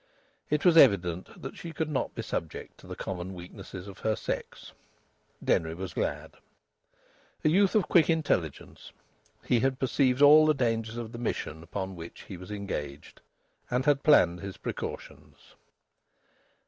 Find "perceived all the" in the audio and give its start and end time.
9.77-10.55